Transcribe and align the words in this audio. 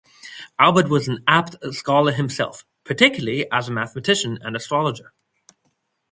Albert 0.57 0.89
was 0.89 1.07
an 1.07 1.23
apt 1.27 1.55
scholar 1.71 2.11
himself, 2.11 2.65
particularly 2.83 3.45
as 3.51 3.69
a 3.69 3.71
mathematician 3.71 4.39
and 4.41 4.55
astrologer. 4.55 5.13